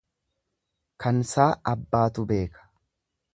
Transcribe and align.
Kansaa 1.05 1.47
abbaatu 1.73 2.27
beeka. 2.33 2.67